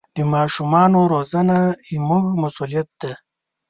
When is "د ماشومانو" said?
0.15-0.99